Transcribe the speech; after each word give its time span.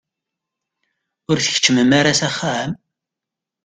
Ur 1.29 1.37
tkeččmem 1.39 1.91
ara 1.99 2.19
s 2.19 2.21
axxam? 2.27 2.71